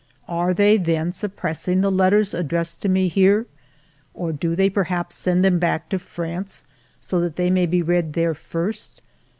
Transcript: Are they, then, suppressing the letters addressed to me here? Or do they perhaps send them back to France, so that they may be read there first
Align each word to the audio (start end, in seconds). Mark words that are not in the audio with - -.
Are 0.27 0.51
they, 0.51 0.77
then, 0.77 1.11
suppressing 1.13 1.81
the 1.81 1.91
letters 1.91 2.33
addressed 2.33 2.81
to 2.81 2.89
me 2.89 3.07
here? 3.07 3.45
Or 4.15 4.31
do 4.33 4.55
they 4.55 4.67
perhaps 4.67 5.15
send 5.15 5.45
them 5.45 5.59
back 5.59 5.89
to 5.89 5.99
France, 5.99 6.63
so 6.99 7.19
that 7.21 7.35
they 7.35 7.51
may 7.51 7.67
be 7.67 7.83
read 7.83 8.13
there 8.13 8.33
first 8.33 9.03